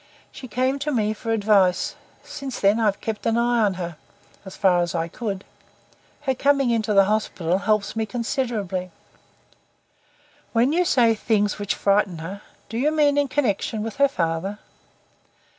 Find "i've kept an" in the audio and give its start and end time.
2.79-3.37